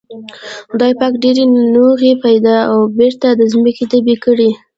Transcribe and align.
خدای 0.69 0.93
پاک 0.99 1.13
ډېر 1.23 1.37
نوغې 1.73 2.13
پيدا 2.25 2.57
او 2.71 2.79
بېرته 2.97 3.27
د 3.39 3.41
ځمکې 3.51 3.85
تبی 3.91 4.15
کړې. 4.23 4.49